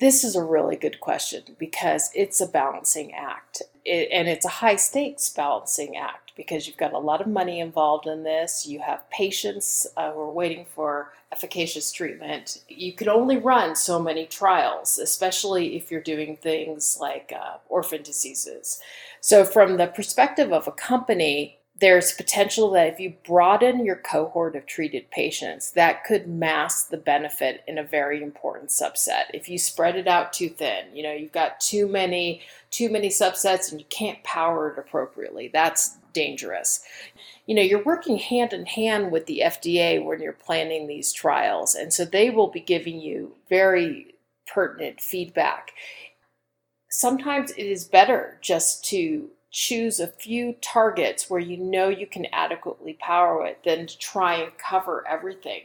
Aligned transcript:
This 0.00 0.24
is 0.24 0.34
a 0.34 0.42
really 0.42 0.76
good 0.76 0.98
question 1.00 1.42
because 1.58 2.10
it's 2.14 2.40
a 2.40 2.48
balancing 2.48 3.14
act. 3.14 3.62
It, 3.84 4.08
and 4.12 4.28
it's 4.28 4.44
a 4.44 4.50
high 4.60 4.76
stakes 4.76 5.28
balancing 5.28 5.96
act 5.96 6.32
because 6.36 6.66
you've 6.66 6.76
got 6.76 6.92
a 6.92 6.98
lot 6.98 7.20
of 7.20 7.28
money 7.28 7.60
involved 7.60 8.06
in 8.06 8.24
this. 8.24 8.66
You 8.66 8.80
have 8.80 9.08
patients 9.10 9.86
uh, 9.96 10.12
who 10.12 10.20
are 10.20 10.30
waiting 10.32 10.66
for 10.74 11.12
efficacious 11.30 11.92
treatment. 11.92 12.62
You 12.68 12.92
can 12.92 13.08
only 13.08 13.36
run 13.36 13.76
so 13.76 14.00
many 14.00 14.26
trials, 14.26 14.98
especially 14.98 15.76
if 15.76 15.90
you're 15.92 16.00
doing 16.00 16.36
things 16.36 16.98
like 17.00 17.32
uh, 17.32 17.58
orphan 17.68 18.02
diseases. 18.02 18.80
So, 19.20 19.44
from 19.44 19.76
the 19.76 19.86
perspective 19.86 20.52
of 20.52 20.66
a 20.66 20.72
company, 20.72 21.58
there's 21.80 22.12
potential 22.12 22.70
that 22.70 22.86
if 22.86 23.00
you 23.00 23.14
broaden 23.26 23.84
your 23.84 23.96
cohort 23.96 24.54
of 24.54 24.64
treated 24.64 25.10
patients, 25.10 25.72
that 25.72 26.04
could 26.04 26.28
mask 26.28 26.88
the 26.88 26.96
benefit 26.96 27.64
in 27.66 27.78
a 27.78 27.82
very 27.82 28.22
important 28.22 28.70
subset. 28.70 29.24
If 29.34 29.48
you 29.48 29.58
spread 29.58 29.96
it 29.96 30.06
out 30.06 30.32
too 30.32 30.48
thin, 30.48 30.84
you 30.94 31.02
know, 31.02 31.12
you've 31.12 31.32
got 31.32 31.60
too 31.60 31.88
many 31.88 32.42
too 32.70 32.90
many 32.90 33.08
subsets 33.08 33.70
and 33.70 33.80
you 33.80 33.86
can't 33.88 34.22
power 34.24 34.72
it 34.72 34.78
appropriately. 34.78 35.48
That's 35.52 35.96
dangerous. 36.12 36.82
You 37.46 37.54
know, 37.54 37.62
you're 37.62 37.84
working 37.84 38.16
hand 38.16 38.52
in 38.52 38.66
hand 38.66 39.12
with 39.12 39.26
the 39.26 39.42
FDA 39.44 40.02
when 40.02 40.20
you're 40.20 40.32
planning 40.32 40.86
these 40.86 41.12
trials, 41.12 41.74
and 41.74 41.92
so 41.92 42.04
they 42.04 42.30
will 42.30 42.48
be 42.48 42.60
giving 42.60 43.00
you 43.00 43.34
very 43.48 44.14
pertinent 44.46 45.00
feedback. 45.00 45.72
Sometimes 46.88 47.50
it 47.52 47.66
is 47.66 47.84
better 47.84 48.38
just 48.40 48.84
to 48.86 49.28
choose 49.54 50.00
a 50.00 50.08
few 50.08 50.54
targets 50.54 51.30
where 51.30 51.38
you 51.38 51.56
know 51.56 51.88
you 51.88 52.08
can 52.08 52.26
adequately 52.32 52.94
power 52.94 53.46
it 53.46 53.60
than 53.64 53.86
to 53.86 53.96
try 53.98 54.34
and 54.34 54.58
cover 54.58 55.04
everything. 55.08 55.62